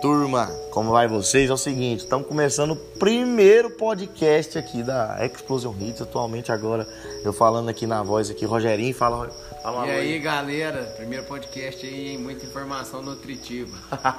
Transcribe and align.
turma, 0.00 0.46
como 0.70 0.92
vai 0.92 1.06
vocês? 1.06 1.50
É 1.50 1.52
o 1.52 1.58
seguinte, 1.58 2.00
estamos 2.00 2.26
começando 2.26 2.70
o 2.70 2.76
primeiro 2.76 3.68
podcast 3.70 4.56
aqui 4.56 4.82
da 4.82 5.18
Explosion 5.24 5.74
Hits, 5.78 6.00
atualmente 6.00 6.50
agora 6.50 6.88
eu 7.22 7.34
falando 7.34 7.68
aqui 7.68 7.86
na 7.86 8.02
voz 8.02 8.30
aqui, 8.30 8.46
Rogerinho, 8.46 8.94
fala, 8.94 9.30
fala 9.62 9.86
E 9.86 9.90
aí 9.90 10.18
galera, 10.18 10.84
primeiro 10.96 11.24
podcast 11.24 11.86
aí, 11.86 12.12
hein? 12.12 12.18
muita 12.18 12.46
informação 12.46 13.02
nutritiva. 13.02 13.76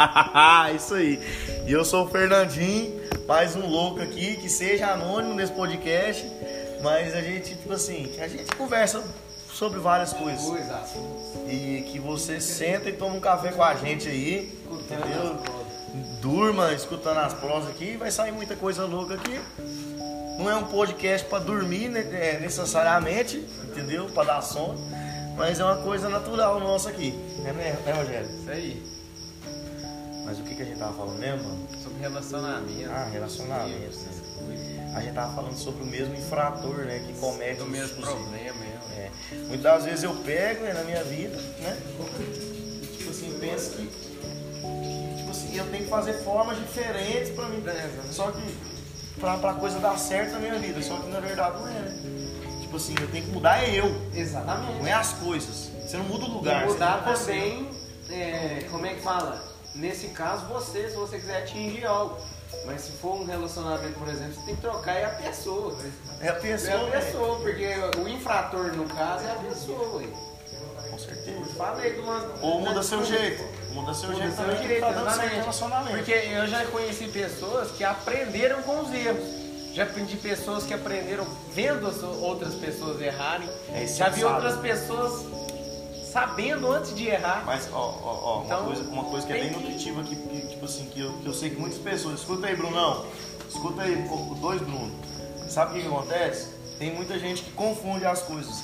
Isso 0.76 0.94
aí, 0.94 1.20
e 1.68 1.72
eu 1.72 1.84
sou 1.84 2.06
o 2.06 2.10
Fernandinho, 2.10 3.02
mais 3.28 3.56
um 3.56 3.66
louco 3.66 4.02
aqui, 4.02 4.36
que 4.36 4.50
seja 4.50 4.92
anônimo 4.92 5.34
nesse 5.34 5.52
podcast, 5.52 6.24
mas 6.84 7.16
a 7.16 7.22
gente, 7.22 7.56
tipo 7.56 7.74
assim, 7.74 8.08
a 8.20 8.28
gente 8.28 8.56
conversa 8.56 9.04
sobre 9.52 9.80
várias 9.80 10.14
coisas. 10.14 10.46
Coisas. 10.46 10.96
E 11.48 11.86
que 11.92 12.00
você 12.00 12.40
senta 12.40 12.90
e 12.90 12.94
toma 12.94 13.16
um 13.16 13.20
café 13.20 13.52
com 13.52 13.64
a 13.64 13.74
gente 13.74 14.08
aí, 14.08 14.52
entendeu? 14.70 15.61
Durma 16.22 16.72
escutando 16.74 17.18
as 17.18 17.34
prosas 17.34 17.70
aqui, 17.72 17.98
vai 17.98 18.12
sair 18.12 18.32
muita 18.32 18.56
coisa 18.56 18.86
louca 18.86 19.16
aqui. 19.16 19.40
Não 20.38 20.50
é 20.50 20.56
um 20.56 20.66
podcast 20.66 21.28
para 21.28 21.40
dormir 21.44 21.90
né, 21.90 22.02
é, 22.12 22.40
necessariamente, 22.40 23.38
entendeu? 23.64 24.06
Para 24.08 24.36
dar 24.36 24.42
sono, 24.42 24.78
mas 25.36 25.60
é 25.60 25.64
uma 25.64 25.78
coisa 25.78 26.10
natural 26.10 26.60
nossa 26.60 26.90
aqui, 26.90 27.14
é 27.46 27.52
né, 27.52 27.78
né 27.86 27.92
Rogério? 27.92 28.30
Isso 28.40 28.50
aí. 28.50 28.84
Mas 30.26 30.40
o 30.40 30.44
que, 30.44 30.56
que 30.56 30.62
a 30.62 30.66
gente 30.66 30.78
tava 30.78 30.94
falando 30.94 31.18
mesmo, 31.20 31.44
mano? 31.44 31.68
Sobre 31.84 32.00
relacionamento. 32.00 32.90
Ah, 32.92 33.10
relacionamento, 33.12 33.88
essas 33.90 34.04
né? 34.06 34.24
coisas. 34.46 34.96
A 34.96 35.02
gente 35.02 35.14
tava 35.16 35.34
falando 35.36 35.56
sobre 35.58 35.84
o 35.84 35.86
mesmo 35.86 36.14
infrator, 36.16 36.78
né? 36.86 37.04
Que 37.06 37.20
comete 37.20 37.62
os- 37.62 37.68
mesmo 37.68 38.00
os- 38.00 38.06
problema. 38.06 38.66
É. 38.96 39.10
Muitas 39.48 39.84
vezes 39.86 40.04
eu 40.04 40.14
pego 40.24 40.64
né, 40.64 40.74
na 40.74 40.84
minha 40.84 41.04
vida, 41.04 41.36
né? 41.60 41.78
Tipo 42.98 43.10
assim, 43.10 43.38
penso 43.40 43.72
que, 43.72 44.11
assim, 45.52 45.58
eu 45.58 45.66
tenho 45.70 45.84
que 45.84 45.90
fazer 45.90 46.14
formas 46.24 46.58
diferentes 46.58 47.30
pra 47.32 47.48
mim. 47.48 47.64
Só 48.10 48.32
que 48.32 48.42
pra, 49.20 49.38
pra 49.38 49.54
coisa 49.54 49.80
dar 49.80 49.98
certo 49.98 50.34
na 50.34 50.40
minha 50.40 50.58
vida. 50.58 50.82
Só 50.82 50.98
que 50.98 51.10
na 51.10 51.20
verdade 51.20 51.60
não 51.60 51.68
é, 51.68 51.72
né? 51.72 52.60
Tipo 52.62 52.78
assim, 52.78 52.96
eu 53.00 53.08
tenho 53.10 53.26
que 53.26 53.32
mudar 53.32 53.64
é 53.64 53.80
eu, 53.80 53.94
Exatamente. 54.14 54.80
não 54.80 54.88
é 54.88 54.94
as 54.94 55.14
coisas. 55.14 55.70
Você 55.86 55.98
não 55.98 56.06
muda 56.06 56.26
o 56.26 56.32
lugar. 56.32 56.64
E 56.64 56.68
mudar 56.68 57.04
também, 57.04 57.70
é, 58.10 58.66
como 58.72 58.86
é 58.86 58.94
que 58.94 59.02
fala? 59.02 59.42
Nesse 59.76 60.08
caso, 60.10 60.46
você, 60.48 60.90
se 60.90 60.96
você 60.96 61.18
quiser 61.18 61.44
atingir 61.44 61.86
algo. 61.86 62.18
Mas 62.66 62.82
se 62.82 62.92
for 62.92 63.16
um 63.16 63.26
relacionamento, 63.26 63.98
por 63.98 64.10
exemplo, 64.10 64.34
você 64.34 64.42
tem 64.46 64.56
que 64.56 64.62
trocar 64.62 64.94
é 64.94 65.06
a 65.06 65.10
pessoa. 65.10 65.76
É 66.20 66.28
a 66.28 66.34
pessoa. 66.34 66.74
É 66.74 66.76
a 66.76 66.84
né? 66.84 66.92
pessoa, 66.92 67.40
porque 67.40 67.68
o 68.00 68.08
infrator, 68.10 68.76
no 68.76 68.86
caso, 68.86 69.26
é 69.26 69.32
a 69.32 69.36
pessoa. 69.36 69.98
ué. 69.98 70.08
Com 70.90 71.00
certeza. 71.00 71.46
Falei 71.58 71.94
de 71.94 72.00
uma. 72.02 72.30
Ou 72.42 72.60
muda 72.60 72.84
seu 72.84 73.04
jeito. 73.06 73.42
Muda 73.74 73.94
seu 73.94 74.10
Muda 74.10 74.22
jeito 74.22 74.36
seu 74.36 74.44
também 74.46 74.62
que 74.62 74.68
jeito, 74.68 74.82
tá 74.82 74.88
dando 74.92 74.98
certo 75.06 75.10
exatamente. 75.12 75.40
relacionamento. 75.40 75.98
Porque 75.98 76.12
eu 76.12 76.48
já 76.48 76.66
conheci 76.66 77.08
pessoas 77.08 77.72
que 77.72 77.84
aprenderam 77.84 78.62
com 78.64 78.80
os 78.82 78.94
erros. 78.94 79.42
Já 79.74 79.84
aprendi 79.84 80.18
pessoas 80.18 80.64
que 80.66 80.74
aprenderam 80.74 81.26
vendo 81.54 81.88
as 81.88 82.04
outras 82.04 82.54
pessoas 82.56 83.00
errarem. 83.02 83.48
É, 83.74 83.88
já 83.88 84.10
vi 84.10 84.24
outras 84.26 84.58
pessoas 84.60 85.26
sabendo 86.12 86.72
antes 86.72 86.94
de 86.94 87.08
errar. 87.08 87.44
Mas, 87.46 87.70
ó, 87.72 87.78
ó, 87.78 88.20
ó, 88.42 88.44
Então, 88.46 88.60
uma, 88.60 88.66
coisa, 88.68 88.90
uma 88.90 89.04
coisa 89.06 89.28
que 89.28 89.34
é 89.34 89.38
bem 89.40 89.50
que- 89.50 89.56
nutritiva 89.60 90.02
aqui, 90.02 90.16
que, 90.18 90.48
tipo 90.48 90.66
assim, 90.66 90.86
que 90.88 91.00
eu, 91.00 91.14
que 91.20 91.26
eu 91.26 91.34
sei 91.34 91.52
que 91.52 91.56
muitas 91.56 91.80
pessoas. 91.80 92.20
Escuta 92.20 92.48
aí, 92.48 92.56
Brunão. 92.56 93.06
Escuta 93.48 93.84
aí, 93.84 93.96
os 94.10 94.40
dois 94.40 94.62
Bruno. 94.62 94.92
Sabe 95.48 95.72
o 95.72 95.76
que, 95.76 95.82
que 95.82 95.88
acontece? 95.88 96.48
Tem 96.78 96.94
muita 96.94 97.18
gente 97.20 97.44
que 97.44 97.52
confunde 97.52 98.06
as 98.06 98.22
coisas. 98.24 98.64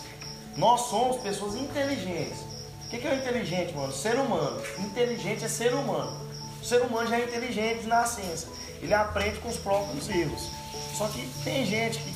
Nós 0.57 0.81
somos 0.89 1.17
pessoas 1.21 1.55
inteligentes. 1.55 2.39
O 2.87 2.89
que, 2.89 2.99
que 2.99 3.07
é 3.07 3.11
o 3.11 3.15
inteligente, 3.15 3.73
mano? 3.73 3.91
Ser 3.91 4.15
humano. 4.15 4.61
Inteligente 4.79 5.43
é 5.43 5.49
ser 5.49 5.73
humano. 5.73 6.17
O 6.61 6.63
ser 6.65 6.81
humano 6.81 7.05
já 7.05 7.17
é 7.19 7.25
inteligente 7.25 7.81
de 7.81 7.87
nascença. 7.87 8.47
Ele 8.81 8.93
aprende 8.93 9.39
com 9.39 9.49
os 9.49 9.57
próprios 9.57 10.07
erros. 10.07 10.49
Só 10.97 11.05
que 11.09 11.27
tem 11.43 11.65
gente 11.65 11.99
que 11.99 12.11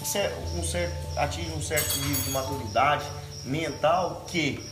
um 0.57 0.63
certo, 0.63 1.17
atinge 1.17 1.51
um 1.51 1.61
certo 1.61 1.93
nível 1.99 2.23
de 2.23 2.31
maturidade 2.31 3.05
mental 3.43 4.23
que 4.27 4.65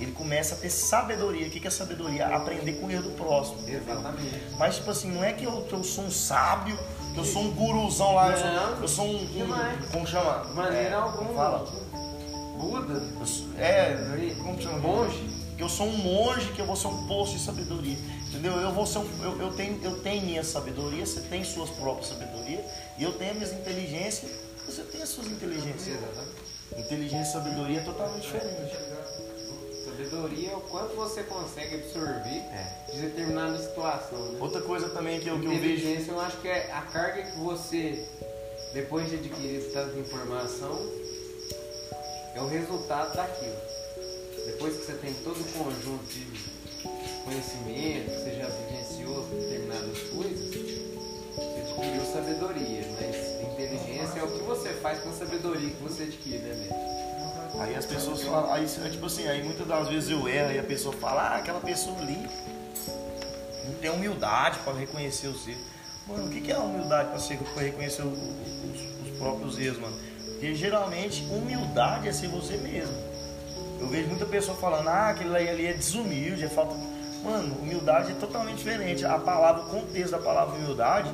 ele 0.00 0.12
começa 0.12 0.54
a 0.54 0.58
ter 0.58 0.70
sabedoria. 0.70 1.46
O 1.46 1.50
que 1.50 1.66
é 1.66 1.70
sabedoria? 1.70 2.28
Aprender 2.34 2.72
com 2.80 2.86
o 2.86 2.90
erro 2.90 3.02
do 3.02 3.10
próximo. 3.10 3.58
Exatamente. 3.68 4.42
Mas, 4.58 4.76
tipo 4.76 4.90
assim, 4.90 5.10
não 5.10 5.22
é 5.22 5.34
que 5.34 5.44
eu, 5.44 5.62
que 5.64 5.74
eu 5.74 5.84
sou 5.84 6.04
um 6.04 6.10
sábio, 6.10 6.78
que 7.12 7.20
eu 7.20 7.24
sou 7.26 7.42
um 7.42 7.50
guruzão 7.50 8.14
lá, 8.14 8.30
eu 8.30 8.38
sou, 8.38 8.50
Não, 8.50 8.80
eu 8.80 8.88
sou 8.88 9.06
um, 9.06 9.16
um-. 9.16 9.90
Como 9.92 10.06
chama? 10.06 10.46
De 10.46 10.54
maneira 10.54 10.88
É, 10.88 10.94
alguma. 10.94 11.34
Fala. 11.34 11.66
Buda. 12.56 12.94
Eu 12.94 13.62
é, 13.62 14.34
como 14.42 14.60
chama? 14.60 14.78
Monge. 14.78 15.46
Que 15.56 15.62
eu 15.62 15.68
sou 15.70 15.86
um 15.86 15.96
monge, 15.96 16.52
que 16.52 16.60
eu 16.60 16.66
vou 16.66 16.76
ser 16.76 16.88
um 16.88 17.06
poço 17.06 17.32
de 17.32 17.42
sabedoria. 17.42 17.96
Entendeu? 18.28 18.52
Eu 18.52 18.72
vou 18.72 18.84
ser 18.84 18.98
um, 18.98 19.08
eu, 19.22 19.40
eu, 19.40 19.52
tenho, 19.52 19.82
eu 19.82 20.00
tenho 20.00 20.22
minha 20.26 20.44
sabedoria, 20.44 21.06
você 21.06 21.20
tem 21.20 21.42
suas 21.44 21.70
próprias 21.70 22.08
sabedorias, 22.08 22.60
e 22.98 23.02
eu 23.02 23.12
tenho 23.12 23.30
a 23.30 23.34
minha 23.34 23.46
inteligência, 23.50 24.28
você 24.66 24.82
tem 24.82 25.02
as 25.02 25.08
suas 25.08 25.28
inteligências. 25.28 25.98
Inteligência 26.76 27.30
e 27.30 27.32
sabedoria 27.32 27.80
é 27.80 27.82
totalmente 27.84 28.22
diferente. 28.22 28.76
Sabedoria 29.84 30.50
é 30.50 30.56
o 30.56 30.60
quanto 30.60 30.94
você 30.94 31.22
consegue 31.22 31.76
absorver 31.76 32.42
É. 32.52 32.90
de 32.92 33.00
determinada 33.00 33.58
situação. 33.58 34.32
Né? 34.32 34.38
Outra 34.40 34.60
coisa 34.60 34.90
também 34.90 35.20
que 35.20 35.28
eu, 35.28 35.40
que 35.40 35.46
eu 35.46 35.52
vejo. 35.52 35.64
Inteligência, 35.64 36.10
eu 36.12 36.20
acho 36.20 36.36
que 36.38 36.48
é 36.48 36.70
a 36.72 36.82
carga 36.82 37.22
que 37.22 37.38
você, 37.38 38.04
depois 38.74 39.08
de 39.08 39.14
adquirir 39.14 39.62
tanta 39.72 39.98
informação, 39.98 40.78
é 42.36 42.40
o 42.40 42.46
resultado 42.46 43.16
daquilo. 43.16 43.56
Depois 44.46 44.76
que 44.76 44.84
você 44.86 44.92
tem 44.94 45.12
todo 45.24 45.40
o 45.40 45.44
conjunto 45.52 46.04
de 46.04 46.26
conhecimento, 47.24 48.10
que 48.10 48.18
você 48.20 48.36
já 48.38 48.46
vivenciou 48.48 49.22
determinadas 49.26 49.98
coisas, 50.14 50.38
você 50.48 50.86
adquiriu 51.60 52.04
sabedoria, 52.12 52.86
mas 53.00 53.52
inteligência 53.52 54.20
é 54.20 54.22
o 54.22 54.30
que 54.30 54.42
você 54.44 54.68
faz 54.74 55.00
com 55.00 55.08
a 55.10 55.12
sabedoria 55.12 55.70
que 55.70 55.82
você 55.82 56.04
adquire, 56.04 56.38
né? 56.38 56.68
Aí 57.58 57.74
as 57.74 57.86
pessoas 57.86 58.22
falam, 58.22 58.52
aí 58.52 58.64
é 58.64 58.88
tipo 58.90 59.06
assim, 59.06 59.26
aí 59.26 59.42
muitas 59.42 59.66
das 59.66 59.88
vezes 59.88 60.10
eu 60.10 60.28
erro 60.28 60.52
e 60.52 60.58
a 60.58 60.62
pessoa 60.62 60.94
fala, 60.94 61.22
ah, 61.22 61.36
aquela 61.36 61.60
pessoa 61.60 61.96
ali 61.98 62.18
não 63.64 63.74
tem 63.80 63.90
humildade 63.90 64.58
para 64.60 64.74
reconhecer 64.74 65.28
os 65.28 65.48
erros. 65.48 65.62
Mano, 66.06 66.26
o 66.26 66.30
que 66.30 66.52
é 66.52 66.54
a 66.54 66.60
humildade 66.60 67.10
para 67.10 67.62
reconhecer 67.62 68.02
o- 68.02 68.06
os, 68.12 69.10
os 69.10 69.18
próprios 69.18 69.58
erros, 69.58 69.78
mano? 69.78 69.96
Porque 70.36 70.54
geralmente 70.54 71.24
humildade 71.30 72.08
é 72.08 72.12
ser 72.12 72.28
você 72.28 72.56
mesmo. 72.58 72.94
Eu 73.80 73.88
vejo 73.88 74.08
muita 74.08 74.26
pessoa 74.26 74.56
falando, 74.56 74.88
ah, 74.88 75.08
aquele 75.08 75.34
ali, 75.34 75.48
ali 75.48 75.66
é 75.66 75.72
desumilde, 75.72 76.44
é 76.44 76.48
falta. 76.48 76.74
Mano, 77.24 77.54
humildade 77.60 78.12
é 78.12 78.14
totalmente 78.14 78.58
diferente. 78.58 79.04
A 79.04 79.18
palavra, 79.18 79.62
o 79.62 79.66
contexto 79.66 80.10
da 80.12 80.18
palavra 80.18 80.54
humildade, 80.56 81.10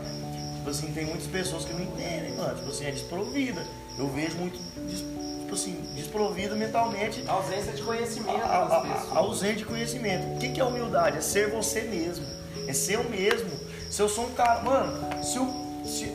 tipo 0.56 0.68
assim, 0.70 0.92
tem 0.92 1.06
muitas 1.06 1.26
pessoas 1.28 1.64
que 1.64 1.72
não 1.72 1.80
entendem, 1.82 2.32
mano. 2.36 2.56
Tipo 2.56 2.70
assim, 2.70 2.84
é 2.86 2.90
desprovida. 2.90 3.62
Eu 3.96 4.08
vejo 4.08 4.36
muito, 4.36 4.58
tipo 4.88 5.54
assim, 5.54 5.80
desprovida 5.94 6.54
mentalmente 6.56 7.22
A 7.28 7.32
ausência 7.32 7.72
de 7.72 7.82
conhecimento 7.82 8.42
a- 8.42 8.46
a- 8.46 8.78
a- 8.78 8.80
pessoas. 8.80 9.16
ausente 9.16 9.58
de 9.58 9.64
conhecimento. 9.64 10.34
O 10.34 10.38
que, 10.38 10.48
que 10.50 10.60
é 10.60 10.64
humildade? 10.64 11.18
É 11.18 11.20
ser 11.20 11.48
você 11.50 11.82
mesmo. 11.82 12.26
É 12.66 12.72
ser 12.72 12.94
eu 12.96 13.04
mesmo. 13.04 13.50
Se 13.88 14.02
eu 14.02 14.08
sou 14.08 14.26
um 14.26 14.32
cara. 14.32 14.62
Mano, 14.62 14.92
se 15.22 15.38
o. 15.38 15.82
se- 15.84 16.12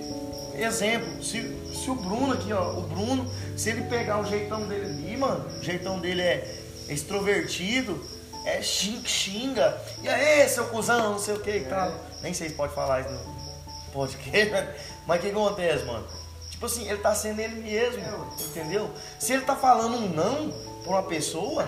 exemplo, 0.56 1.24
se, 1.24 1.56
se 1.78 1.90
o 1.90 1.96
Bruno 1.96 2.34
aqui, 2.34 2.52
ó, 2.54 2.72
o 2.72 2.82
Bruno, 2.82 3.30
se 3.56 3.70
ele 3.70 3.84
pegar 3.84 4.20
o 4.20 4.26
jeitão 4.26 4.68
dele 4.68 4.86
ali, 4.86 5.18
mano, 5.18 5.46
o 5.60 5.64
jeitão 5.64 6.00
dele 6.00 6.22
é 6.22 6.60
extrovertido, 6.90 8.04
é 8.46 8.62
xing- 8.62 9.04
xinga. 9.06 9.80
E 10.02 10.10
aí, 10.10 10.48
seu 10.50 10.66
cuzão, 10.68 11.12
não 11.12 11.20
sei 11.20 11.36
o 11.36 11.40
que 11.40 11.52
e 11.52 11.66
tal. 11.66 11.94
Nem 12.22 12.34
sei 12.34 12.50
se 12.50 12.56
pode 12.56 12.74
falar 12.74 13.02
isso 13.02 13.10
no 13.12 13.92
podcast, 13.92 14.68
mas 15.06 15.20
o 15.20 15.22
que 15.22 15.30
acontece, 15.30 15.86
mano? 15.86 16.06
Tipo 16.50 16.66
assim, 16.66 16.88
ele 16.90 16.98
tá 16.98 17.14
sendo 17.14 17.40
ele 17.40 17.62
mesmo, 17.62 18.02
entendeu? 18.50 18.90
Se 19.20 19.34
ele 19.34 19.44
tá 19.44 19.56
falando 19.56 19.96
um 19.98 20.10
não 20.10 20.52
pra 20.84 20.92
uma 20.94 21.04
pessoa, 21.04 21.68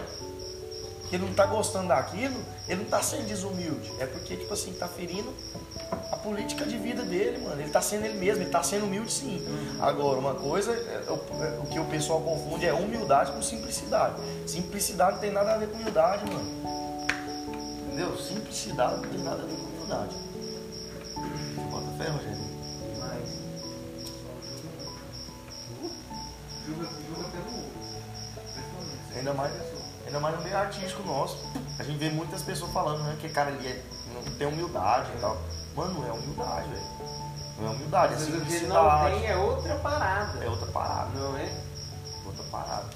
que 1.10 1.16
ele 1.16 1.26
não 1.26 1.34
tá 1.34 1.46
gostando 1.46 1.90
daquilo, 1.90 2.36
ele 2.68 2.82
não 2.84 2.90
tá 2.90 3.02
sendo 3.04 3.26
desumilde. 3.28 3.92
É 4.00 4.06
porque, 4.08 4.36
tipo 4.36 4.52
assim, 4.54 4.74
tá 4.74 4.88
ferindo 4.88 5.32
política 6.24 6.66
de 6.66 6.78
vida 6.78 7.04
dele, 7.04 7.38
mano. 7.40 7.62
Ele 7.62 7.70
tá 7.70 7.82
sendo 7.82 8.06
ele 8.06 8.18
mesmo, 8.20 8.44
ele 8.44 8.50
tá 8.50 8.62
sendo 8.64 8.86
humilde 8.86 9.12
sim. 9.12 9.42
Agora, 9.80 10.20
uma 10.20 10.36
coisa, 10.36 10.72
é, 10.72 11.06
o, 11.10 11.44
é, 11.44 11.60
o 11.60 11.66
que 11.68 11.80
o 11.80 11.86
pessoal 11.86 12.22
confunde 12.22 12.66
é 12.66 12.74
humildade 12.74 13.32
com 13.32 13.42
simplicidade. 13.42 14.16
Simplicidade 14.46 15.14
não 15.14 15.20
tem 15.20 15.32
nada 15.32 15.54
a 15.54 15.58
ver 15.58 15.68
com 15.70 15.78
humildade, 15.78 16.24
mano. 16.32 16.50
Entendeu? 17.88 18.18
Simplicidade 18.18 19.02
não 19.02 19.10
tem 19.10 19.20
nada 19.22 19.44
a 19.44 19.46
ver 19.46 19.56
com 19.56 19.64
humildade. 19.64 20.16
Bota 21.72 21.98
fé, 21.98 22.10
Rogério. 22.10 22.50
Ainda 29.16 29.34
mais, 29.34 29.52
ainda 30.06 30.20
mais 30.20 30.36
no 30.38 30.44
meio 30.44 30.58
artístico 30.58 31.04
nosso. 31.04 31.38
A 31.78 31.84
gente 31.84 31.98
vê 31.98 32.10
muitas 32.10 32.42
pessoas 32.42 32.72
falando, 32.72 33.04
né, 33.04 33.18
que 33.20 33.28
cara 33.30 33.50
ali 33.50 33.68
é- 33.68 33.84
não 34.14 34.24
tem 34.38 34.48
humildade 34.48 35.10
e 35.16 35.20
tal. 35.20 35.38
Mano, 35.80 35.94
não 35.94 36.08
é 36.08 36.12
humildade, 36.12 36.68
velho. 36.68 36.84
Não 37.58 37.68
é 37.68 37.70
humildade, 37.70 38.14
é 38.14 38.16
Às 38.18 38.26
vezes 38.26 38.42
o 38.42 38.46
que 38.46 38.54
ele 38.54 38.68
não 38.68 39.06
tem 39.06 39.28
é 39.28 39.38
outra 39.38 39.76
parada. 39.76 40.44
É 40.44 40.50
outra 40.50 40.68
parada, 40.74 41.10
Não 41.18 41.38
é? 41.38 41.64
outra 42.26 42.44
parada. 42.52 42.90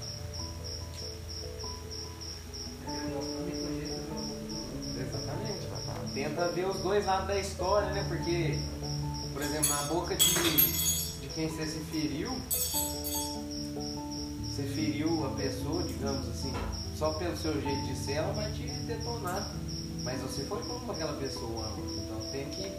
Exatamente. 5.00 6.14
Tenta 6.14 6.48
ver 6.50 6.66
os 6.66 6.80
dois 6.82 7.06
lados 7.06 7.28
da 7.28 7.40
história, 7.40 7.90
né? 7.94 8.04
Porque, 8.10 8.60
por 9.32 9.42
exemplo, 9.42 9.70
na 9.70 9.84
boca 9.84 10.16
de, 10.18 10.34
de 11.22 11.28
quem 11.34 11.48
você 11.48 11.66
se 11.66 11.80
feriu, 11.86 12.32
você 14.44 14.64
feriu 14.64 15.26
a 15.26 15.30
pessoa, 15.38 15.84
digamos 15.84 16.28
assim, 16.28 16.52
só 16.98 17.14
pelo 17.14 17.38
seu 17.38 17.54
jeito 17.62 17.86
de 17.86 17.96
ser, 17.96 18.14
ela 18.16 18.34
vai 18.34 18.52
te 18.52 18.68
detonar. 18.68 19.50
Mas 20.04 20.20
você 20.20 20.44
foi 20.44 20.62
bom 20.64 20.80
para 20.82 20.96
aquela 20.96 21.14
pessoa. 21.14 21.66
Então 21.78 22.20
tem 22.32 22.50
que 22.50 22.73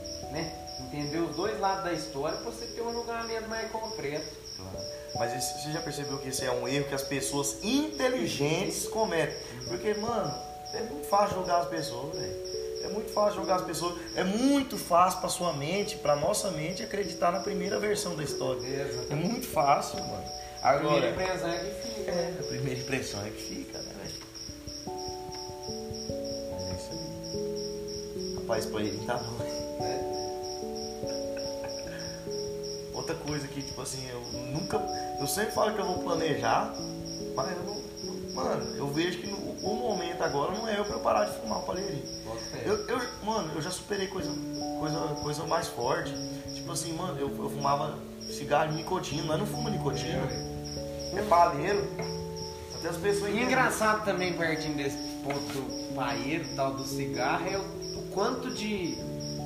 entender 0.94 1.19
os 1.19 1.35
dois 1.37 1.58
lados 1.61 1.85
da 1.85 1.93
história 1.93 2.37
para 2.38 2.50
você 2.50 2.67
ter 2.67 2.82
um 2.82 2.93
julgamento 2.93 3.49
mais 3.49 3.70
concreto. 3.70 4.26
Claro. 4.56 4.87
Mas 5.17 5.35
esse- 5.37 5.62
você 5.62 5.73
já 5.73 5.81
percebeu 5.81 6.19
que 6.19 6.29
esse 6.29 6.44
é 6.44 6.50
um 6.50 6.67
erro 6.67 6.87
que 6.88 6.94
as 6.94 7.02
pessoas 7.02 7.58
inteligentes 7.62 8.87
cometem? 8.88 9.37
Porque, 9.69 9.94
mano, 9.94 10.32
é 10.73 10.81
muito 10.82 11.06
fácil 11.08 11.37
julgar 11.37 11.61
as 11.61 11.69
pessoas, 11.69 12.17
velho. 12.19 12.55
É 12.85 12.88
muito 12.88 13.11
fácil 13.12 13.37
julgar 13.37 13.56
as 13.61 13.64
pessoas. 13.64 13.94
É 14.14 14.25
muito 14.25 14.76
fácil 14.76 15.20
pra 15.20 15.29
sua 15.31 15.52
mente, 15.55 15.96
pra 15.96 16.14
nossa 16.17 16.50
mente, 16.50 16.82
acreditar 16.82 17.32
na 17.32 17.40
primeira 17.40 17.79
versão 17.81 18.14
da 18.14 18.23
história. 18.23 18.61
É 19.11 19.14
muito 19.14 19.47
fácil, 19.49 19.99
mano. 20.00 20.25
A 20.62 20.75
primeira 20.75 21.08
Agora, 21.08 21.11
impressão 21.11 21.49
é 21.50 21.58
que 21.58 21.88
fica. 21.88 22.11
é, 22.11 22.14
né? 22.14 22.37
a 22.40 22.43
primeira 22.43 22.81
impressão 22.81 23.25
é 23.26 23.31
que 23.31 23.43
fica, 23.43 23.79
né, 23.79 23.93
velho? 24.02 24.14
É 26.58 26.75
isso 26.75 26.90
aí. 26.93 28.35
Rapaz, 28.37 28.67
pra 28.67 28.81
ele 28.81 29.06
tá 29.06 29.17
bom. 29.19 29.63
Coisa 33.26 33.49
que, 33.49 33.62
tipo 33.62 33.81
assim, 33.81 34.06
eu 34.09 34.21
nunca. 34.53 34.76
Eu 35.21 35.26
sempre 35.26 35.53
falo 35.53 35.75
que 35.75 35.81
eu 35.81 35.87
vou 35.87 36.03
planejar, 36.03 36.75
mas 37.35 37.50
eu 37.53 37.62
não. 37.65 37.85
Mano, 38.35 38.76
eu 38.76 38.88
vejo 38.88 39.21
que 39.21 39.29
no, 39.29 39.37
o 39.37 39.76
momento 39.76 40.23
agora 40.23 40.53
não 40.53 40.67
é 40.67 40.76
eu 40.76 40.85
pra 40.85 40.94
eu 40.94 41.00
parar 41.00 41.25
de 41.26 41.37
fumar 41.38 41.61
o 41.61 41.62
palheirinho. 41.62 42.03
Fé. 42.50 42.62
Eu, 42.65 42.85
eu, 42.88 43.00
mano, 43.25 43.53
eu 43.55 43.62
já 43.62 43.71
superei 43.71 44.09
coisa, 44.09 44.29
coisa, 44.81 44.99
coisa 45.23 45.47
mais 45.47 45.69
forte. 45.69 46.12
Tipo 46.53 46.73
assim, 46.73 46.93
mano, 46.94 47.19
eu, 47.19 47.29
eu 47.29 47.50
fumava 47.50 47.97
cigarro 48.21 48.71
de 48.71 48.76
nicotina, 48.79 49.23
mas 49.23 49.38
não 49.38 49.47
fuma 49.47 49.71
nicotina. 49.71 50.29
É 51.17 51.23
palheiro. 51.29 51.87
Até 52.75 52.88
as 52.88 52.97
pessoas 52.97 53.32
E 53.32 53.41
engraçado 53.41 54.05
também, 54.05 54.32
partindo 54.32 54.76
desse 54.76 54.99
ponto 55.23 55.41
do 55.41 55.94
paeiro 55.94 56.44
tal, 56.56 56.75
do 56.75 56.85
cigarro, 56.85 57.47
é 57.49 57.56
o, 57.56 57.62
o 58.00 58.11
quanto 58.12 58.50
de, 58.50 58.97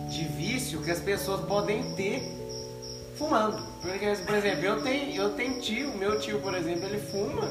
de 0.09 0.25
vício 0.25 0.83
que 0.83 0.91
as 0.91 1.01
pessoas 1.01 1.43
podem 1.43 1.95
ter 1.95 2.38
fumando. 3.19 3.59
Porque, 3.82 4.06
por 4.25 4.35
exemplo, 4.35 4.65
eu 4.65 4.82
tenho, 4.82 5.15
eu 5.23 5.31
tenho 5.35 5.61
tio, 5.61 5.97
meu 5.97 6.19
tio, 6.20 6.41
por 6.41 6.55
exemplo, 6.55 6.85
ele 6.87 6.99
fuma, 7.00 7.43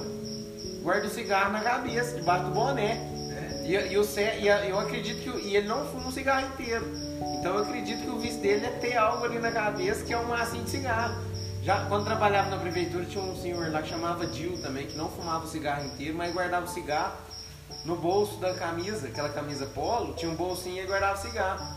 guarda 0.82 1.08
o 1.08 1.10
cigarro 1.10 1.52
na 1.52 1.62
cabeça, 1.62 2.16
debaixo 2.16 2.46
do 2.46 2.52
boné. 2.52 2.98
E, 3.66 3.74
e, 3.74 3.98
o 3.98 4.04
ce- 4.04 4.40
e 4.40 4.48
eu 4.48 4.80
acredito 4.80 5.22
que 5.22 5.30
e 5.46 5.56
ele 5.58 5.68
não 5.68 5.86
fuma 5.88 6.08
um 6.08 6.12
cigarro 6.12 6.48
inteiro. 6.48 6.86
Então 7.40 7.56
eu 7.56 7.64
acredito 7.64 8.02
que 8.02 8.10
o 8.10 8.18
vício 8.18 8.40
dele 8.40 8.66
é 8.66 8.70
ter 8.70 8.96
algo 8.96 9.26
ali 9.26 9.40
na 9.40 9.52
cabeça 9.52 10.06
que 10.06 10.14
é 10.14 10.18
um 10.18 10.24
macinho 10.26 10.64
de 10.64 10.70
cigarro. 10.70 11.22
Já 11.64 11.86
quando 11.88 12.06
trabalhava 12.06 12.50
na 12.50 12.58
prefeitura 12.58 13.04
tinha 13.04 13.22
um 13.22 13.36
senhor 13.36 13.70
lá 13.72 13.82
que 13.82 13.90
chamava 13.90 14.26
Dil 14.26 14.58
também, 14.62 14.88
que 14.88 14.96
não 14.98 15.10
fumava 15.10 15.44
o 15.44 15.50
cigarro 15.50 15.86
inteiro, 15.86 16.16
mas 16.16 16.34
guardava 16.34 16.66
o 16.66 16.70
cigarro 16.70 17.12
no 17.84 17.98
bolso 17.98 18.38
da 18.40 18.54
camisa, 18.54 19.08
aquela 19.08 19.28
camisa 19.30 19.66
polo, 19.66 20.14
tinha 20.14 20.32
um 20.32 20.36
bolsinho 20.36 20.82
e 20.82 20.86
guardava 20.88 21.20
o 21.20 21.22
cigarro. 21.22 21.77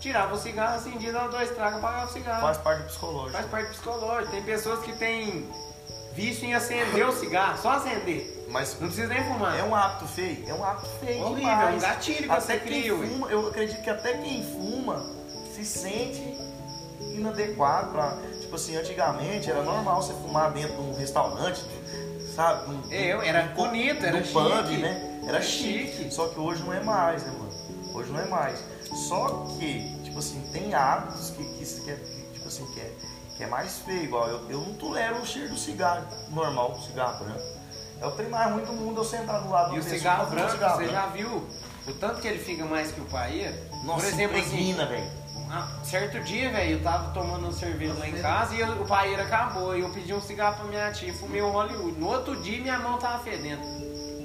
Tirava 0.00 0.34
o 0.34 0.38
cigarro, 0.38 0.76
acendia, 0.76 1.12
dava 1.12 1.28
dois 1.28 1.50
tragos, 1.50 1.78
apagava 1.78 2.06
o 2.06 2.12
cigarro. 2.12 2.40
Faz 2.40 2.56
parte 2.58 2.82
do 2.82 2.86
psicológico. 2.86 3.32
Faz 3.32 3.46
parte 3.50 3.68
psicológica. 3.70 4.30
Tem 4.32 4.42
pessoas 4.42 4.80
que 4.80 4.92
têm 4.94 5.46
vício 6.14 6.46
em 6.46 6.54
acender 6.54 7.06
o 7.06 7.12
cigarro, 7.12 7.58
só 7.60 7.72
acender. 7.72 8.46
Mas 8.48 8.72
Não 8.80 8.88
precisa 8.88 9.06
nem 9.08 9.22
fumar. 9.24 9.58
é 9.58 9.62
um 9.62 9.74
hábito 9.74 10.06
feio. 10.08 10.44
É 10.48 10.54
um 10.54 10.64
hábito 10.64 10.86
feio 11.04 11.22
Horrível, 11.24 11.48
é 11.50 11.66
um 11.66 11.78
gatilho 11.78 12.16
que 12.24 12.30
até 12.30 12.40
você 12.40 12.58
cria, 12.60 12.96
fuma, 12.96 13.30
Eu 13.30 13.46
acredito 13.48 13.82
que 13.82 13.90
até 13.90 14.14
quem 14.14 14.42
fuma 14.42 15.04
se 15.54 15.64
sente 15.64 16.36
inadequado 17.14 17.92
pra. 17.92 18.16
Tipo 18.40 18.56
assim, 18.56 18.76
antigamente 18.76 19.50
era 19.50 19.62
normal 19.62 20.02
você 20.02 20.12
fumar 20.14 20.50
dentro 20.50 20.74
de 20.76 20.82
um 20.82 20.94
restaurante, 20.96 21.62
sabe? 22.34 22.70
Num- 22.72 22.82
É, 22.90 23.12
eu- 23.12 23.22
era 23.22 23.42
num- 23.44 23.54
bonito, 23.54 24.04
era 24.04 24.18
num 24.18 24.26
pub, 24.26 24.66
chique. 24.66 24.78
né? 24.82 25.20
Era 25.22 25.36
Era 25.36 25.42
chique. 25.42 25.92
chique. 25.96 26.14
Só 26.14 26.28
que 26.28 26.40
hoje 26.40 26.62
não 26.62 26.72
é 26.72 26.82
mais, 26.82 27.22
né, 27.22 27.32
mano? 27.38 27.50
Hoje 27.94 28.10
não 28.10 28.20
é 28.20 28.24
mais. 28.26 28.58
Só 28.94 29.46
que, 29.58 29.96
tipo 30.02 30.18
assim, 30.18 30.40
tem 30.52 30.74
hábitos 30.74 31.30
que, 31.30 31.44
que, 31.44 31.64
que, 31.64 31.90
é- 31.90 31.94
que, 31.96 32.32
tipo 32.34 32.48
assim, 32.48 32.66
que 32.72 32.80
é, 32.80 32.92
que 33.36 33.44
é 33.44 33.46
mais 33.46 33.78
feio, 33.78 34.04
igual 34.04 34.28
eu, 34.28 34.50
eu 34.50 34.60
não 34.60 34.74
tolero 34.74 35.16
o 35.18 35.26
cheiro 35.26 35.48
do 35.50 35.58
cigarro 35.58 36.04
normal, 36.30 36.72
do 36.72 36.82
cigarro 36.82 37.24
branco. 37.24 37.42
É 38.00 38.06
o 38.06 38.10
trem 38.12 38.28
mais 38.28 38.52
ruim 38.52 38.64
do 38.64 38.72
mundo 38.72 39.00
eu 39.00 39.04
sentar 39.04 39.42
do 39.42 39.50
lado 39.50 39.76
E 39.76 39.80
da 39.80 39.86
o 39.86 39.88
cigarro 39.88 40.30
branco, 40.30 40.50
cigarro 40.52 40.76
você 40.76 40.84
branco. 40.88 40.92
já 41.00 41.06
viu 41.08 41.46
o 41.86 41.92
tanto 41.94 42.20
que 42.20 42.28
ele 42.28 42.38
fica 42.38 42.64
mais 42.64 42.90
que 42.92 43.00
o 43.00 43.04
paeiro? 43.04 43.54
Nossa, 43.84 44.04
Por 44.06 44.12
exemplo, 44.12 44.38
assim, 44.38 44.70
impregna, 44.70 44.86
velho. 44.86 45.10
ah, 45.50 45.68
certo 45.84 46.20
dia, 46.24 46.50
velho, 46.50 46.72
eu 46.78 46.82
tava 46.82 47.12
tomando 47.12 47.46
um 47.46 47.52
cerveja 47.52 47.94
lá 47.94 48.08
em 48.08 48.20
casa 48.20 48.54
e 48.54 48.60
eu- 48.60 48.82
o 48.82 48.86
paeiro 48.86 49.22
acabou. 49.22 49.76
E 49.76 49.80
eu 49.80 49.90
pedi 49.90 50.12
um 50.14 50.20
cigarro 50.20 50.56
pra 50.56 50.64
minha 50.64 50.90
tia, 50.92 51.12
fumei 51.14 51.42
um 51.42 51.50
Hollywood. 51.50 51.98
No 51.98 52.08
outro 52.08 52.36
dia, 52.42 52.60
minha 52.60 52.78
mão 52.78 52.98
tava 52.98 53.22
fedendo. 53.22 53.60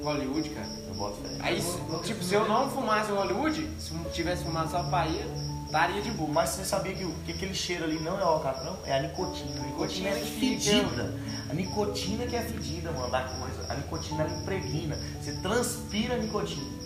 Hollywood, 0.05 0.49
cara. 0.49 0.67
Eu 0.87 0.93
boto 0.95 1.17
fé. 1.21 1.35
Aí, 1.41 1.61
tipo, 2.03 2.23
se 2.23 2.33
eu 2.33 2.47
não 2.47 2.69
fumasse 2.69 3.11
o 3.11 3.15
Hollywood, 3.15 3.69
se 3.79 3.91
eu 3.93 4.11
tivesse 4.11 4.43
fumado 4.43 4.69
só 4.71 4.83
paeiro, 4.83 5.29
estaria 5.65 6.01
de 6.01 6.11
boa. 6.11 6.29
Mas 6.29 6.49
você 6.51 6.63
sabia 6.65 6.93
que, 6.93 7.03
o- 7.03 7.13
que 7.25 7.31
aquele 7.33 7.53
cheiro 7.53 7.83
ali 7.83 7.99
não 7.99 8.19
é 8.19 8.23
o 8.23 8.27
alcatrão? 8.27 8.77
É 8.85 8.97
a 8.97 9.01
nicotina. 9.01 9.61
A 9.61 9.65
nicotina 9.65 10.09
é 10.09 10.13
Nicotina 10.13 10.19
que 10.19 10.39
fica. 10.39 10.61
fedida. 10.79 11.13
A 11.49 11.53
nicotina 11.53 12.25
que 12.27 12.35
é 12.35 12.41
fedida, 12.41 12.91
mano, 12.91 13.11
da 13.11 13.23
coisa. 13.23 13.65
A 13.71 13.75
nicotina 13.75 14.23
ela 14.23 14.31
impregna. 14.41 14.97
Você 15.21 15.33
transpira 15.41 16.15
a 16.15 16.17
nicotina. 16.17 16.85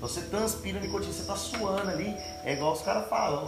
Você 0.00 0.20
transpira 0.22 0.78
a 0.78 0.82
nicotina, 0.82 1.12
você 1.12 1.22
tá 1.24 1.36
suando 1.36 1.90
ali. 1.90 2.14
É 2.44 2.52
igual 2.54 2.72
os 2.72 2.82
caras 2.82 3.08
falam. 3.08 3.46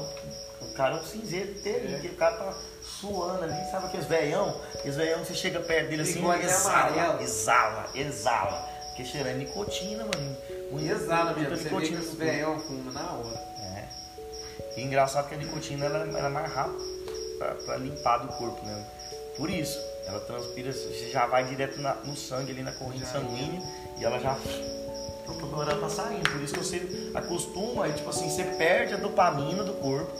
O 0.62 0.72
cara 0.74 0.96
é 0.96 1.00
um 1.00 1.04
cinzeiro 1.04 1.50
inteirinho, 1.52 2.00
que 2.00 2.08
o 2.08 2.16
cara 2.16 2.36
tá 2.36 2.54
suando 2.82 3.44
ali, 3.44 3.70
sabe 3.70 3.86
aqueles 3.86 4.06
veião? 4.06 4.58
Aqueles 4.74 4.96
veião, 4.96 5.24
você 5.24 5.34
chega 5.34 5.60
perto 5.60 5.88
dele 5.90 6.02
assim, 6.02 6.18
exala, 6.42 6.86
amarelo. 6.86 7.22
exala, 7.22 7.86
exala. 7.94 8.68
Porque 8.96 9.04
cheiro 9.04 9.28
é 9.28 9.34
nicotina, 9.34 10.04
mano. 10.04 10.36
Muito- 10.72 10.90
Exala 10.90 11.32
muita 11.34 11.50
mesmo, 11.50 11.56
você 11.56 11.68
vê 11.68 11.68
que 11.86 11.94
os 11.94 12.14
fumam 12.60 12.92
na 12.94 13.12
hora. 13.12 13.46
é. 13.60 13.84
E 14.78 14.82
engraçado 14.82 15.28
que 15.28 15.34
a 15.34 15.38
nicotina 15.38 15.84
ela, 15.84 15.98
ela 15.98 16.28
é 16.28 16.30
mais 16.30 16.50
rápida 16.50 16.82
pra, 17.38 17.54
pra 17.56 17.76
limpar 17.76 18.18
do 18.18 18.28
corpo, 18.28 18.64
né? 18.64 18.86
Por 19.36 19.50
isso, 19.50 19.78
ela 20.06 20.18
transpira, 20.20 20.72
você 20.72 21.10
já 21.10 21.26
vai 21.26 21.44
direto 21.44 21.78
na- 21.80 21.94
no 21.96 22.16
sangue 22.16 22.52
ali 22.52 22.62
na 22.62 22.72
corrente 22.72 23.00
Já 23.00 23.06
sanguínea 23.12 23.62
e 23.98 24.04
ela 24.04 24.18
já 24.18 24.34
hora 25.52 25.72
ela 25.72 25.80
tá 25.80 25.88
saindo. 25.90 26.30
Por 26.30 26.40
isso 26.40 26.54
que 26.54 26.60
você 26.60 27.10
acostuma, 27.14 27.84
aí, 27.84 27.92
tipo 27.92 28.08
assim, 28.08 28.30
você 28.30 28.44
perde 28.44 28.94
a 28.94 28.96
dopamina 28.96 29.62
do 29.62 29.74
corpo. 29.74 30.10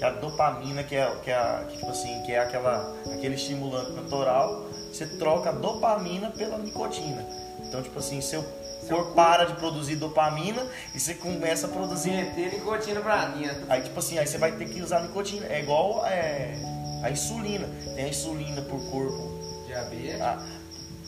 Que 0.00 0.04
a 0.06 0.10
dopamina, 0.12 0.82
que 0.82 0.96
é, 0.96 1.14
que 1.22 1.30
é, 1.30 1.34
a- 1.34 1.64
que, 1.68 1.76
tipo 1.76 1.90
assim, 1.90 2.22
que 2.22 2.32
é 2.32 2.38
aquela, 2.38 2.96
aquele 3.12 3.34
estimulante 3.34 3.90
natural, 3.92 4.64
você 4.90 5.04
troca 5.06 5.50
a 5.50 5.52
dopamina 5.52 6.30
pela 6.30 6.56
nicotina. 6.56 7.22
Então, 7.58 7.82
tipo 7.82 7.98
assim, 7.98 8.22
seu 8.22 8.42
corpo 8.88 9.12
para 9.12 9.44
de 9.44 9.52
produzir 9.56 9.96
dopamina 9.96 10.66
e 10.94 10.98
você 10.98 11.12
começa 11.12 11.66
a 11.66 11.68
produzir 11.68 12.12
Meter 12.12 12.54
nicotina 12.54 13.00
pra 13.02 13.26
dentro. 13.26 13.66
Aí, 13.68 13.82
tipo 13.82 13.98
assim, 13.98 14.16
aí 14.16 14.26
você 14.26 14.38
vai 14.38 14.52
ter 14.52 14.70
que 14.70 14.80
usar 14.80 15.00
nicotina. 15.02 15.44
É 15.46 15.60
igual 15.60 16.06
é, 16.06 16.54
a 17.02 17.10
insulina. 17.10 17.68
Tem 17.94 18.06
a 18.06 18.08
insulina 18.08 18.62
por 18.62 18.80
corpo, 18.90 19.38
Diabetes. 19.66 20.18
a, 20.22 20.42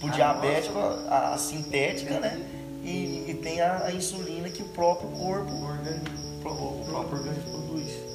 por 0.01 0.11
Ah, 0.11 0.13
diabético, 0.13 0.79
a, 1.09 1.33
a 1.33 1.39
sintética, 1.39 2.21
né? 2.21 2.39
E, 2.85 3.25
e 3.31 3.41
tem 3.43 3.59
a, 3.63 3.87
a 3.87 3.93
insulina 3.93 4.51
que 4.51 4.63
o 4.63 4.69
próprio 4.69 5.09
corpo, 5.13 5.51
o, 5.51 5.65
organismo, 5.65 6.05
o 6.45 6.85
próprio 6.85 7.19
organismo 7.21 7.51
produz. 7.53 8.13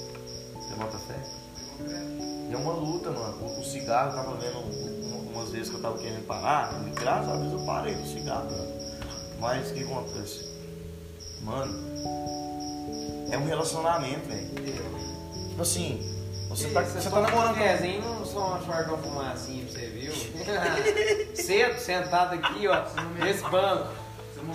Você 0.77 0.83
bota 0.83 0.97
fé? 0.99 1.15
E 2.49 2.53
é 2.53 2.57
uma 2.57 2.73
luta, 2.73 3.09
mano. 3.09 3.59
O, 3.59 3.63
cigarro, 3.63 4.11
eu 4.11 4.15
tava 4.23 4.37
vendo 4.37 4.59
um- 4.59 5.31
umas 5.33 5.49
vezes 5.49 5.69
que 5.69 5.75
eu 5.75 5.81
tava 5.81 5.97
querendo 5.97 6.25
parar, 6.27 6.71
e 6.85 6.89
graças 6.91 7.29
a 7.29 7.35
Deus 7.35 7.53
eu 7.53 7.65
parei 7.65 7.95
do 7.95 8.07
cigarro, 8.07 8.45
mano. 8.45 8.77
Mas 9.39 9.71
o 9.71 9.73
que 9.73 9.83
acontece? 9.83 10.47
Mano, 11.41 11.73
é 13.31 13.37
um 13.37 13.45
relacionamento, 13.45 14.27
velho. 14.27 14.47
Tipo 15.49 15.61
assim, 15.61 15.99
você 16.49 16.69
tá, 16.69 16.81
você 16.83 17.09
tá 17.09 17.21
namorando 17.21 17.55
cafezinho, 17.55 18.01
não 18.01 18.25
sou 18.25 18.41
uma 18.41 18.61
short 18.61 18.89
uma 18.89 18.97
fumacinha 18.97 19.65
pra 19.65 19.73
você, 19.73 19.87
viu? 19.87 20.13
Cedo, 21.35 21.79
sentado 21.79 22.33
aqui, 22.35 22.67
ó, 22.67 22.83
nesse 23.23 23.43
banco, 23.49 23.91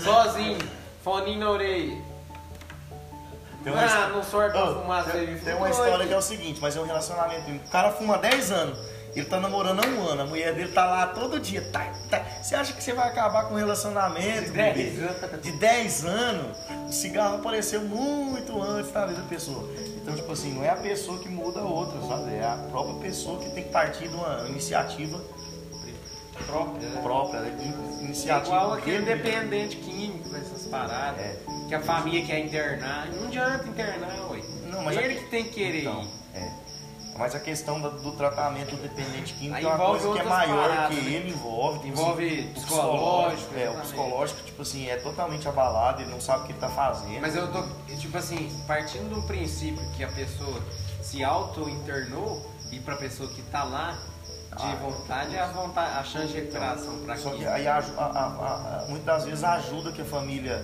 sozinho, 0.01 0.59
foninho 1.03 1.41
na 1.41 1.51
orelha. 1.51 2.12
Tem 3.63 3.73
uma 3.73 3.83
ah, 3.83 4.09
não 4.09 4.23
sorte 4.23 4.57
Ô, 4.57 4.83
fumaça 4.83 5.11
tem, 5.11 5.21
aí. 5.21 5.41
tem 5.41 5.55
uma 5.55 5.71
história 5.71 6.07
que 6.07 6.13
é 6.13 6.17
o 6.17 6.23
seguinte, 6.23 6.59
mas 6.61 6.77
é 6.77 6.81
um 6.81 6.85
relacionamento. 6.85 7.51
O 7.51 7.71
cara 7.71 7.91
fuma 7.93 8.19
10 8.19 8.51
anos, 8.51 8.79
ele 9.15 9.27
tá 9.27 9.39
namorando 9.39 9.85
há 9.85 9.87
um 9.87 10.09
ano, 10.09 10.23
a 10.23 10.27
mulher 10.27 10.55
dele 10.55 10.73
tá 10.73 10.85
lá 10.85 11.07
todo 11.09 11.39
dia. 11.39 11.63
Tá, 11.73 11.93
tá. 12.11 12.25
Você 12.43 12.55
acha 12.55 12.73
que 12.73 12.83
você 12.83 12.93
vai 12.93 13.09
acabar 13.09 13.45
com 13.45 13.55
um 13.55 13.59
relacionamento 13.59 14.47
De 14.47 14.51
bebê? 14.51 14.85
10 14.85 15.03
anos. 15.03 15.43
de 15.43 15.53
10 15.53 16.05
anos? 16.05 16.59
O 16.89 16.93
cigarro 16.93 17.37
apareceu 17.37 17.83
muito 17.83 18.61
antes 18.61 18.91
da 18.91 19.07
vida 19.07 19.23
da 19.23 19.29
pessoa. 19.29 19.69
Então, 19.97 20.15
tipo 20.15 20.33
assim, 20.33 20.53
não 20.55 20.65
é 20.65 20.71
a 20.71 20.77
pessoa 20.77 21.19
que 21.19 21.29
muda 21.29 21.61
a 21.61 21.65
outra, 21.65 22.01
sabe? 22.01 22.35
É 22.35 22.45
a 22.45 22.57
própria 22.71 22.97
pessoa 22.97 23.39
que 23.39 23.51
tem 23.51 23.65
que 23.65 23.71
partir 23.71 24.09
de 24.09 24.15
uma 24.15 24.49
iniciativa 24.49 25.21
própria, 26.47 26.89
né? 26.89 27.01
própria, 27.03 27.41
né? 27.41 27.57
É 28.01 28.05
iniciativa. 28.05 28.57
igual 28.57 28.75
aquele 28.75 29.05
dependente 29.05 29.77
químico, 29.77 30.35
essas 30.35 30.67
paradas. 30.67 31.21
É. 31.21 31.52
Que 31.73 31.77
a 31.77 31.81
família 31.81 32.23
quer 32.27 32.39
internar. 32.41 33.07
Não 33.07 33.29
adianta 33.29 33.67
internar, 33.67 34.31
ué. 34.31 34.43
Não, 34.71 34.83
mas 34.83 34.95
Ele 34.95 35.15
aqui- 35.15 35.25
que 35.25 35.31
tem 35.31 35.45
que 35.45 35.51
querer 35.53 35.81
Então, 35.81 36.07
é. 36.35 36.53
Mas 37.17 37.35
a 37.35 37.41
questão 37.41 37.81
da- 37.81 37.89
do 37.89 38.13
tratamento 38.13 38.77
dependente 38.77 39.33
químico 39.33 39.57
Aí 39.57 39.65
é 39.65 39.69
uma 39.69 39.79
coisa 39.79 40.13
que 40.13 40.19
é 40.19 40.23
maior 40.23 40.69
paradas, 40.69 40.99
que 40.99 41.03
né? 41.03 41.11
ele 41.13 41.31
envolve. 41.31 41.89
Envolve 41.89 42.41
o 42.41 42.61
psicológico, 42.61 43.59
É, 43.59 43.71
o 43.71 43.81
psicológico, 43.81 44.43
tipo 44.43 44.61
assim, 44.61 44.87
é 44.91 44.97
totalmente 44.97 45.49
abalado, 45.49 46.03
ele 46.03 46.11
não 46.11 46.21
sabe 46.21 46.43
o 46.43 46.45
que 46.47 46.53
ele 46.53 46.59
tá 46.61 46.69
fazendo. 46.69 47.23
Mas 47.23 47.35
eu 47.35 47.51
tô, 47.51 47.63
tipo 47.97 48.19
assim, 48.19 48.51
partindo 48.67 49.15
do 49.15 49.23
princípio 49.27 49.83
que 49.97 50.05
a 50.05 50.09
pessoa 50.09 50.61
se 51.01 51.25
auto-internou 51.25 52.51
e 52.71 52.81
pra 52.81 52.97
pessoa 52.97 53.31
que 53.31 53.41
tá 53.45 53.65
lá 53.65 53.93
de 54.59 54.63
Ah, 54.63 54.77
vontade, 54.83 55.39
a, 55.39 55.47
vontade, 55.47 55.99
a 55.99 56.05
chance 56.05 56.29
de 56.29 56.35
recuperação 56.41 56.99
pra 57.07 57.17
Só 57.17 57.31
que 57.31 57.47
aí 57.47 57.67
a, 57.67 57.79
a- 57.79 58.05
a- 58.05 58.83
a- 58.83 58.85
muitas 58.87 59.25
vezes 59.25 59.43
a 59.43 59.55
ajuda 59.55 59.91
que 59.93 60.03
a 60.03 60.05
família 60.05 60.63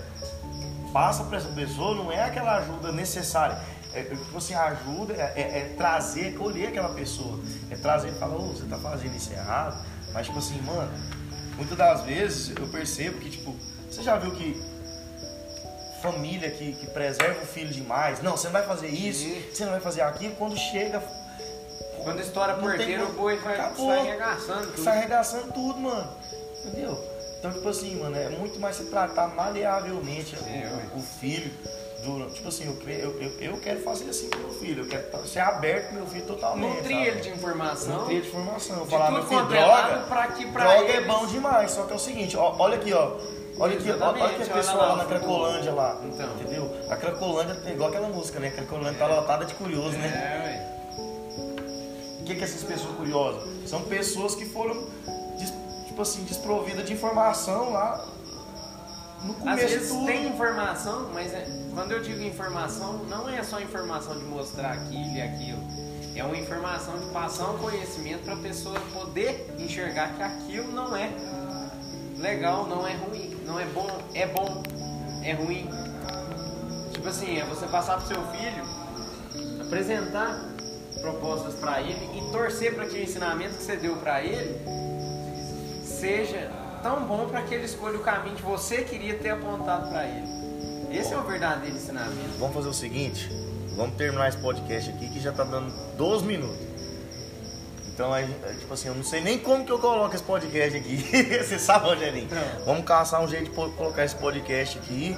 passa 0.92 1.24
para 1.24 1.38
essa 1.38 1.48
pessoa 1.48 1.94
não 1.94 2.10
é 2.12 2.24
aquela 2.24 2.56
ajuda 2.56 2.92
necessária. 2.92 3.58
É, 3.94 4.00
é, 4.00 4.04
tipo 4.04 4.36
assim, 4.36 4.54
ajuda 4.54 5.14
é, 5.14 5.32
é- 5.36 5.58
é 5.60 5.74
trazer, 5.76 6.34
colher 6.36 6.68
aquela 6.68 6.90
pessoa. 6.90 7.38
É 7.70 7.76
trazer 7.76 8.08
e 8.10 8.18
falar, 8.18 8.36
ô, 8.36 8.48
você 8.48 8.64
tá 8.66 8.76
fazendo 8.76 9.16
isso 9.16 9.32
errado. 9.32 9.82
Mas 10.12 10.26
tipo 10.26 10.38
assim, 10.38 10.60
mano, 10.62 10.90
muitas 11.56 11.76
das 11.76 12.02
vezes 12.02 12.52
eu 12.56 12.66
percebo 12.68 13.18
que, 13.18 13.30
tipo, 13.30 13.54
você 13.90 14.02
já 14.02 14.16
viu 14.16 14.30
que 14.32 14.60
família 16.02 16.50
que, 16.50 16.72
que 16.74 16.86
preserva 16.88 17.42
o 17.42 17.46
filho 17.46 17.72
demais, 17.72 18.22
não, 18.22 18.32
você 18.36 18.46
não 18.46 18.52
vai 18.52 18.62
fazer 18.64 18.88
isso, 18.88 19.20
Sim. 19.24 19.42
você 19.52 19.64
não 19.64 19.72
vai 19.72 19.80
fazer 19.80 20.02
aquilo, 20.02 20.34
quando 20.36 20.56
chega. 20.56 21.02
Quando 22.04 22.20
estoura 22.20 22.54
porteira, 22.54 23.04
o 23.04 23.12
boi 23.14 23.36
vai 23.38 23.54
Acabou. 23.58 23.90
sair 23.90 24.08
arregaçando 24.08 24.66
tudo. 24.68 24.84
Sai 24.84 24.98
arregaçando 24.98 25.52
tudo, 25.52 25.80
mano. 25.80 26.08
Entendeu? 26.64 27.17
Então, 27.38 27.52
tipo 27.52 27.68
assim, 27.68 27.96
mano, 28.00 28.16
é 28.16 28.28
muito 28.30 28.58
mais 28.58 28.76
se 28.76 28.84
tratar 28.84 29.28
maleavelmente 29.28 30.34
o- 30.36 30.48
É, 30.48 30.72
o, 30.96 31.00
filho. 31.00 31.50
Do, 32.04 32.30
tipo 32.30 32.48
assim, 32.48 32.64
eu, 32.64 32.90
eu, 32.92 33.20
eu, 33.22 33.30
eu 33.40 33.56
quero 33.60 33.80
fazer 33.80 34.08
assim 34.08 34.30
com 34.30 34.38
meu 34.38 34.50
filho. 34.52 34.84
Eu 34.84 34.88
quero 34.88 35.02
tá- 35.10 35.18
ser 35.26 35.40
aberto 35.40 35.88
com 35.88 35.94
meu 35.96 36.06
filho 36.06 36.24
totalmente. 36.26 36.76
Nutrir 36.76 36.96
ele 36.96 37.20
de 37.20 37.28
informação. 37.30 37.98
Nutrir 37.98 38.16
ele 38.18 38.22
de 38.22 38.28
informação. 38.28 38.84
de 38.84 38.90
Falar, 38.90 39.10
meu 39.10 39.24
filho, 39.24 39.40
é 39.40 39.44
droga. 39.44 39.98
pra 40.08 40.26
que 40.28 40.46
pra 40.46 40.64
droga 40.74 40.92
é 40.92 40.96
eles- 40.96 41.06
bom 41.08 41.26
demais. 41.26 41.70
Só 41.72 41.84
que 41.84 41.92
é 41.92 41.96
o 41.96 41.98
seguinte, 41.98 42.36
ó, 42.36 42.54
olha 42.58 42.76
aqui, 42.76 42.92
ó. 42.92 43.16
Olha 43.60 43.76
aqui, 43.76 43.90
olha 43.90 44.34
que 44.34 44.42
a 44.42 44.54
pessoa 44.54 44.76
lá, 44.76 44.86
lá 44.92 44.96
na 44.98 45.04
Cracolândia 45.06 45.72
lá. 45.72 46.00
Então. 46.04 46.30
Entendeu? 46.40 46.76
A 46.88 46.96
Cracolândia 46.96 47.56
tem 47.56 47.72
igual 47.72 47.88
aquela 47.88 48.08
música, 48.08 48.38
né? 48.38 48.48
A 48.48 48.50
Cracolândia 48.52 48.98
tá 48.98 49.06
lotada 49.08 49.44
de 49.44 49.54
curioso, 49.54 49.96
né? 49.98 50.06
É, 50.06 50.44
ué. 50.44 50.78
O 52.20 52.24
que, 52.24 52.34
que 52.36 52.44
essas 52.44 52.62
pessoas 52.62 52.94
curiosas? 52.96 53.42
São 53.68 53.82
pessoas 53.82 54.36
que 54.36 54.44
foram, 54.44 54.86
tipo 55.98 56.02
assim, 56.02 56.22
desprovidas 56.22 56.86
de 56.86 56.92
informação 56.92 57.72
lá 57.72 58.06
no 59.24 59.32
Às 59.32 59.38
começo 59.40 59.66
de 59.66 59.74
vezes 59.74 59.88
tudo. 59.88 60.06
tem 60.06 60.28
informação, 60.28 61.10
mas 61.12 61.34
é- 61.34 61.44
quando 61.74 61.90
eu 61.90 62.00
digo 62.00 62.22
informação, 62.22 62.98
não 63.08 63.28
é 63.28 63.42
só 63.42 63.60
informação 63.60 64.16
de 64.16 64.24
mostrar 64.26 64.74
aquilo 64.74 65.16
e 65.16 65.20
aquilo. 65.20 65.58
É 66.14 66.22
uma 66.22 66.36
informação 66.36 66.96
de 67.00 67.06
passar 67.06 67.50
um 67.50 67.58
conhecimento 67.58 68.22
para 68.24 68.34
a 68.34 68.36
pessoa 68.36 68.78
poder 68.92 69.52
enxergar 69.58 70.14
que 70.14 70.22
aquilo 70.22 70.70
não 70.70 70.94
é 70.94 71.10
legal, 72.16 72.68
não 72.68 72.86
é 72.86 72.94
ruim, 72.94 73.36
não 73.44 73.58
é 73.58 73.64
bom, 73.66 73.90
é 74.14 74.26
bom, 74.26 74.62
é 75.24 75.32
ruim. 75.32 75.68
Tipo 76.92 77.08
assim, 77.08 77.38
é 77.38 77.44
você 77.44 77.66
passar 77.66 77.96
pro 77.98 78.06
seu 78.06 78.24
filho, 78.28 78.64
apresentar 79.66 80.44
propostas 81.00 81.54
para 81.54 81.80
ele 81.80 82.18
e 82.18 82.30
torcer 82.30 82.76
para 82.76 82.86
que 82.86 82.96
o 82.98 83.02
ensinamento 83.02 83.56
que 83.56 83.62
você 83.64 83.76
deu 83.76 83.96
para 83.96 84.22
ele 84.22 84.60
seja 85.98 86.50
tão 86.82 87.04
bom 87.04 87.26
para 87.28 87.42
que 87.42 87.54
ele 87.54 87.64
escolha 87.64 87.96
o 87.96 88.02
caminho 88.02 88.36
que 88.36 88.42
você 88.42 88.82
queria 88.82 89.14
ter 89.14 89.30
apontado 89.30 89.88
para 89.88 90.06
ele. 90.06 90.26
Esse 90.90 91.12
é 91.12 91.18
o 91.18 91.22
verdadeiro 91.22 91.76
ensinamento. 91.76 92.38
Vamos 92.38 92.54
fazer 92.54 92.68
o 92.68 92.74
seguinte, 92.74 93.30
vamos 93.76 93.96
terminar 93.96 94.28
esse 94.28 94.38
podcast 94.38 94.90
aqui 94.90 95.08
que 95.08 95.20
já 95.20 95.32
tá 95.32 95.44
dando 95.44 95.72
12 95.96 96.24
minutos. 96.24 96.68
Então, 97.92 98.12
aí, 98.12 98.32
tipo 98.60 98.72
assim, 98.72 98.86
eu 98.86 98.94
não 98.94 99.02
sei 99.02 99.20
nem 99.20 99.38
como 99.38 99.64
que 99.64 99.72
eu 99.72 99.78
coloco 99.80 100.14
esse 100.14 100.22
podcast 100.22 100.78
aqui. 100.78 100.98
Você 101.42 101.58
sabe, 101.58 101.86
Rogerinho? 101.86 102.28
Não. 102.30 102.64
Vamos 102.64 102.84
caçar 102.84 103.20
um 103.20 103.26
jeito 103.26 103.46
de 103.46 103.50
colocar 103.50 104.04
esse 104.04 104.14
podcast 104.14 104.78
aqui 104.78 105.16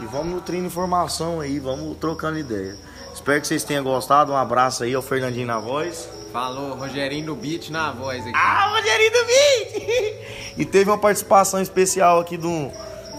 e 0.00 0.06
vamos 0.06 0.28
nutrindo 0.28 0.66
informação 0.66 1.40
aí, 1.40 1.58
vamos 1.58 1.94
trocando 1.98 2.38
ideia. 2.38 2.74
Espero 3.12 3.38
que 3.38 3.46
vocês 3.46 3.62
tenham 3.64 3.84
gostado. 3.84 4.32
Um 4.32 4.36
abraço 4.36 4.82
aí 4.82 4.94
ao 4.94 5.02
Fernandinho 5.02 5.46
na 5.46 5.58
voz. 5.58 6.08
Falou, 6.32 6.74
Rogerinho 6.74 7.26
do 7.26 7.34
Beat 7.34 7.68
na 7.68 7.92
voz 7.92 8.22
aqui. 8.22 8.32
Ah, 8.34 8.70
Rogerinho 8.70 9.12
do 9.12 9.26
Beat! 9.26 10.14
e 10.56 10.64
teve 10.64 10.88
uma 10.90 10.96
participação 10.96 11.60
especial 11.60 12.20
aqui 12.20 12.38
do, 12.38 12.70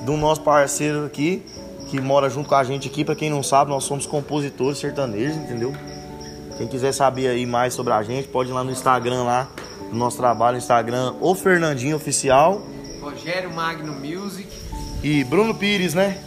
do 0.01 0.17
nosso 0.17 0.41
parceiro 0.41 1.05
aqui, 1.05 1.43
que 1.89 2.01
mora 2.01 2.27
junto 2.29 2.49
com 2.49 2.55
a 2.55 2.63
gente 2.63 2.87
aqui. 2.87 3.05
Pra 3.05 3.15
quem 3.15 3.29
não 3.29 3.43
sabe, 3.43 3.69
nós 3.69 3.83
somos 3.83 4.07
compositores 4.07 4.79
sertanejos, 4.79 5.37
entendeu? 5.37 5.73
Quem 6.57 6.67
quiser 6.67 6.91
saber 6.91 7.27
aí 7.27 7.45
mais 7.45 7.73
sobre 7.75 7.93
a 7.93 8.01
gente, 8.01 8.27
pode 8.27 8.49
ir 8.49 8.53
lá 8.53 8.63
no 8.63 8.71
Instagram 8.71 9.23
lá, 9.23 9.47
no 9.91 9.97
nosso 9.97 10.17
trabalho, 10.17 10.57
Instagram, 10.57 11.13
o 11.21 11.35
Fernandinho 11.35 11.95
Oficial 11.95 12.61
Rogério 12.99 13.53
Magno 13.53 13.93
Music. 13.93 14.47
e 15.03 15.23
Bruno 15.23 15.53
Pires, 15.53 15.93
né? 15.93 16.17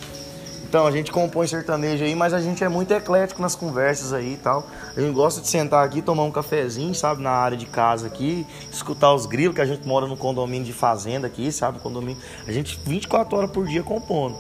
Então, 0.77 0.87
a 0.87 0.91
gente 0.91 1.11
compõe 1.11 1.47
sertanejo 1.47 2.05
aí, 2.05 2.15
mas 2.15 2.35
a 2.35 2.39
gente 2.39 2.63
é 2.63 2.69
muito 2.69 2.91
eclético 2.91 3.41
nas 3.41 3.55
conversas 3.55 4.13
aí 4.13 4.35
e 4.35 4.37
tal. 4.37 4.67
A 4.95 5.01
gente 5.01 5.15
gosta 5.15 5.41
de 5.41 5.49
sentar 5.49 5.83
aqui, 5.83 6.03
tomar 6.03 6.25
um 6.25 6.31
cafezinho, 6.31 6.95
sabe, 6.95 7.23
na 7.23 7.31
área 7.31 7.57
de 7.57 7.65
casa 7.65 8.09
aqui, 8.09 8.47
escutar 8.71 9.15
os 9.15 9.25
grilos, 9.25 9.55
que 9.55 9.63
a 9.63 9.65
gente 9.65 9.89
mora 9.89 10.07
no 10.07 10.19
condomínio 10.19 10.67
de 10.67 10.75
fazenda 10.75 11.27
aqui, 11.27 11.51
sabe, 11.51 11.79
condomínio. 11.79 12.21
A 12.47 12.53
gente 12.53 12.79
24 12.85 13.39
horas 13.39 13.51
por 13.51 13.67
dia 13.67 13.83
compondo. 13.83 14.37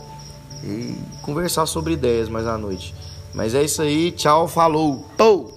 E 0.62 0.94
conversar 1.22 1.64
sobre 1.64 1.94
ideias 1.94 2.28
mais 2.28 2.46
à 2.46 2.58
noite. 2.58 2.94
Mas 3.32 3.54
é 3.54 3.62
isso 3.64 3.80
aí, 3.80 4.12
tchau, 4.12 4.46
falou. 4.46 5.06
Pou! 5.16 5.55